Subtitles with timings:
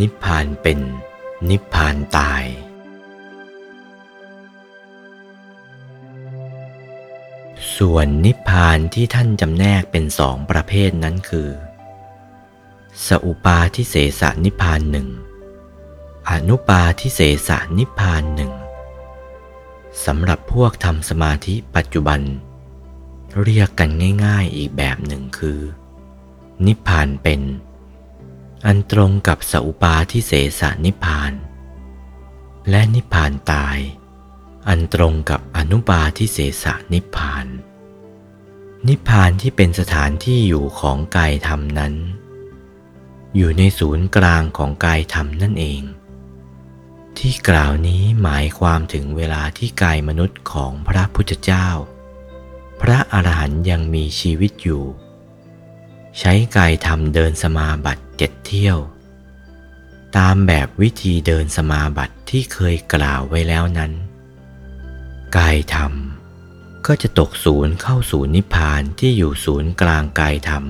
[0.00, 0.80] นิพพานเป็น
[1.50, 2.44] นิพพานตาย
[7.76, 11.50] ส่วนนิพพานที่ท่านจำแนกเป็นสองประเภทนั้นคือ
[13.06, 15.08] สอุปาทิเสสนิพพานหนึ่ง
[16.30, 18.52] อนุปาทิเสสนิพพานหนึ่ง
[20.04, 22.20] สำหรับพวกทำสมาธิปัจจุบัน
[23.42, 23.90] เรียกกัน
[24.24, 25.60] ง่ายๆอีกแบบหนึ่งคือ
[26.66, 27.40] นิพพานเป็น
[28.66, 31.32] อันตรงกับสอุปาทิเสสนิพาน
[32.70, 33.78] และนิพพานตาย
[34.68, 37.46] อันตรงกับอนุปาทิเสสนิพาน
[38.88, 41.94] นิพพานที่เป็นสถานที่อยู่ของกายธรรมนั้น
[43.36, 45.82] อยู่ในศูนย์กลางของกายธรรมนั่นเอง
[47.18, 51.68] ที่กล่าวนี้หมายความถึงเวลาที่กายมนุษย์ของพระพุทธเจ้า
[52.80, 54.84] พระอรหันต์ยังมีชีวิตอยู่
[56.18, 58.78] ใช้กายธรรมเดินสมาบัติเจ็ดเที่ยว
[60.16, 63.92] ตามแบบวิธีเดินสมาบัติที่เคยกล่าวไว้แล้วนั้น
[65.36, 65.92] กายธรรม
[66.86, 70.64] ก็จะตกศูนย์เข้าสู่นิพพานที่อยู่ศูนย์กลางกายธรรม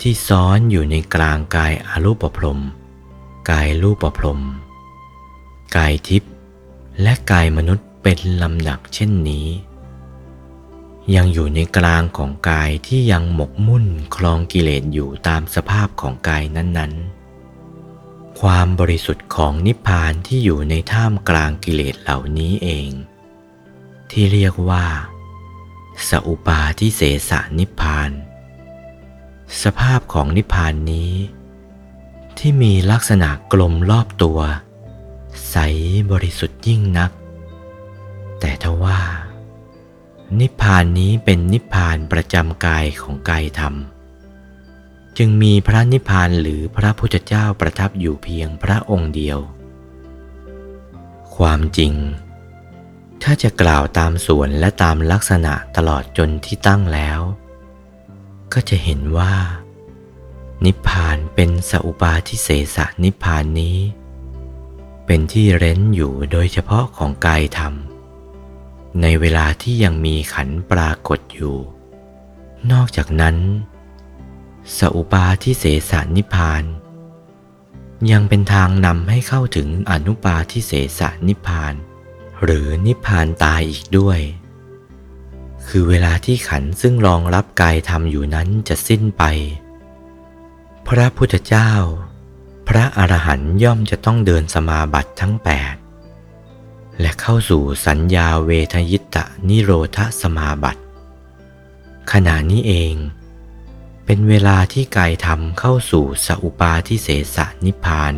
[0.00, 2.60] ที่ซ้อนอยู่ในกลางกายอรูปพรม
[3.50, 4.40] กายรูปพรม
[5.76, 6.32] กายทิพย์
[7.02, 9.46] และกายมนุษย์เป็นลำดับเช่นนี้
[11.16, 22.90] ยังอยู่ในกลางของกายที่ยังหมกมุ่นคลองกิเลสอยู่ตามสภาพของกายนั้นๆ ความบริสุทธิ์ของนิพพานที่อยู่ในท่ามกลางกิเลสเหล่านี้เอง
[24.10, 24.86] ที่เรียกว่า
[26.08, 28.10] สอุปาทิเสสนิพพาน
[29.62, 31.12] สภาพของนิพพานนี้
[32.38, 34.40] ที่มีลักษณะกลมรอบตัว
[35.50, 35.56] ใส
[36.10, 37.10] บริสุทธิ์ยิ่งนัก
[38.40, 38.98] แต่ทว่า
[40.40, 43.74] นิพพานนี้เป็นนิพพานประจำกายของกายธรรม
[45.18, 49.38] จึงมีพระนิพพานหรือพระพุทธเจ้าประทับอยู่เพียงพระองค์เดียว
[51.36, 51.92] ความจริง
[53.22, 57.20] ถ้าจะกล่าวตามส่วนและตามลักษณะตลอดจนที่ตั้งแล้ว
[58.52, 59.34] ก็จะเห็นว่า
[60.64, 63.78] นิพพานเป็นสัพปาทิเสสนิพพานนี้
[65.06, 67.74] เป็นที่เร้นอยู่โดยเฉพาะของกายธรรม
[69.02, 71.56] ในเวลาที่ยังมีขันปรากฏอยู่
[72.72, 73.36] นอกจากนั้น
[74.78, 76.64] สอุปาทิเสสนิพาน
[78.10, 81.74] ยังเป็นทางนำให้เข้าถึงอนุปาทิเสสนิพาน
[82.42, 84.20] หรือนิพานตายอีกด้วย
[85.68, 89.22] คือเวลาที่ขันซึ่งรองรับกายธรรมอยู่นั้นจะสิ้นไป
[90.88, 91.72] พระพุทธเจ้า
[92.68, 95.74] พระอรหันย่อมจะต้องเดินสมาบัติทั้งแปด
[97.00, 100.82] และเข้าสู่สัญญาเวทยิตะนิโรธสมาบัติ
[102.12, 102.94] ขณะนี้เอง
[104.04, 108.14] เป็นเวลาที่กายธรรมเข้าสู่สัพปาทิเสสนิพพาน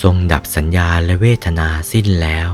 [0.00, 2.50] ทรงดับสัญญาและเวทนาสิ้นแล้ว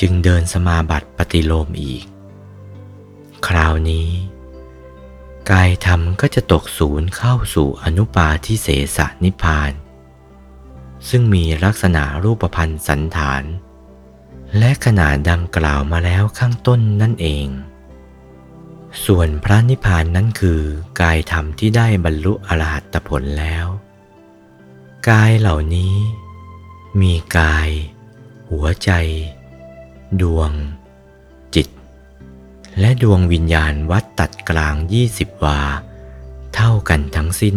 [0.00, 2.04] จึงเดินสมาบัติปฏิโลมอีก
[3.46, 4.08] คราวนี้
[5.50, 9.72] กายธรรมก็จะตกศูนย์เข้าสู่อนุปาทิเสสนิพาน
[11.08, 13.42] ซึ่งมีลักษณะรูปพันธ์สันฐาน
[14.58, 17.48] และขนาดดังกล่าวมาแล้วข้างต้นนั่นเอง
[19.04, 20.60] ส่วนพระนิพพานนั้นคือ
[21.00, 23.66] กายธรรมที่ได้บรรลุอรหัตผลแล้ว
[25.08, 25.94] กายเหล่านี้
[27.00, 27.70] มีกาย
[28.50, 28.90] หัวใจ
[30.20, 30.50] ดวง
[31.54, 31.68] จิต
[32.80, 35.60] และดวงวิญญาณวัดตัดกลางยี่สิบวา
[36.54, 37.56] เท่ากันทั้งสิ้น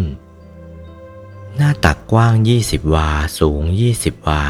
[1.57, 4.43] หน้าตักกว้างยี่สิบวา สูงยี่สิบวา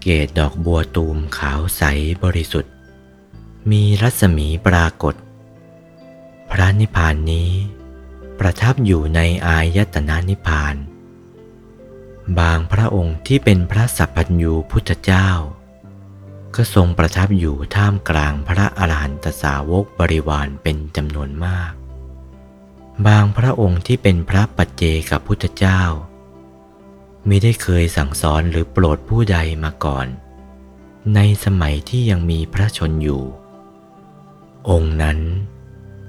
[0.00, 1.82] เกตดอกบัวตูมขาวใส
[2.22, 2.72] บริสุทธิ์
[3.70, 5.14] มีรัศมีปรากฏ
[6.50, 7.50] พระนิพพานนี้
[8.38, 10.74] ประทับอยู่ในอายตนะนิพพาน
[12.38, 15.30] บางพระองค์ที่เป็นพระสัพพัญญูพุทธเจ้า
[16.54, 21.72] ก็ทรงประทับอยู่ท่ามกลางพระอรหันตสาวกบริวารเป็นจำนวนมาก
[23.06, 25.82] บางพระองค์ที่เป็นพระปัจเจกับพุทธเจ้า
[27.28, 30.06] ม่ได้เคยสั่งสอนหรือโปรดผู้ใดมาก่อน
[31.14, 33.22] ในสมัยที่ยังมีพระชนอยู่
[34.70, 35.18] องค์นั้น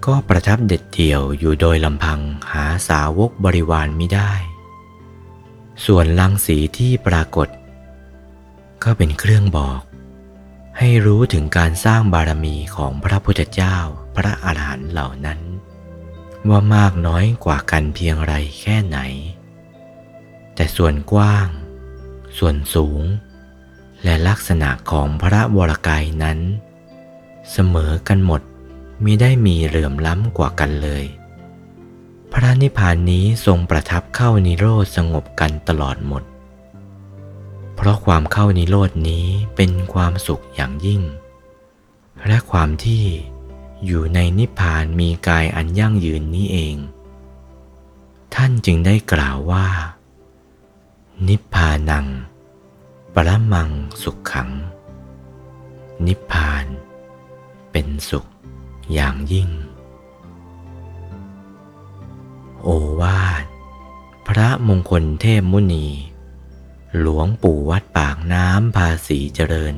[0.06, 2.20] ก็ประทับเด็ดเดี่ยวอยู่โดยลำพัง
[2.52, 4.32] หาสาวกบริวารไม่ได้
[5.86, 7.48] ส่วนลังสีที่ปรากฏ
[8.84, 9.82] ก็เป็นเครื่องบอก
[10.78, 13.78] ให้รู้ถึงการสร้างบารมีของพระพุทธเจ้า
[14.16, 15.40] พระอาหารหันต์เหล่านั้น
[16.50, 19.00] ว่ามากน้อยกว่ากันเพียงไรแค่ไหน
[20.56, 21.48] แต่ส่วนกว้าง
[22.38, 23.02] ส่วนสูง
[24.04, 26.40] และลักษณะของพระวรกายนั้น
[27.52, 28.42] เสมอกันหมด
[29.04, 31.06] มิได้มีเหลื่อมล้ำกว่ากันเลย
[32.32, 36.24] พพระนิพพานนี้ทรงประทับเข้านิโรธสงบกันตลอดหมด
[37.76, 39.26] เพราะความเข้านิโรธนี้
[39.56, 41.02] เป็นความสุขอย่างยิ่ง
[42.28, 43.04] และความที่
[43.86, 46.76] อยู่ในนิพพานมีกายอันยั่งยืนนี้เอง
[48.36, 49.68] ท่านจึงได้กล่าวว่า
[51.28, 52.08] นิพพานัง
[53.14, 53.70] ปรมัง
[54.04, 54.50] สุขขัง
[56.06, 56.66] นิพพาน
[57.72, 58.26] เป็นสุข
[58.94, 59.50] อย่างยิ่ง
[62.62, 62.68] โอ
[63.02, 63.46] วาท
[64.28, 65.88] พระมงคลเทพมุนี
[67.00, 69.76] หลวงปู่วัดปากน้ำภาษีเจริญ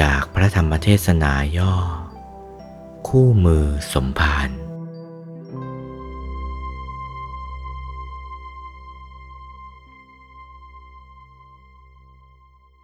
[0.00, 1.74] จากพระธรรมเทศนาย่อ
[3.08, 4.50] คู่มือสมภาร